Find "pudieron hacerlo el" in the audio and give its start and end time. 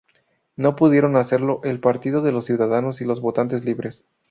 0.75-1.79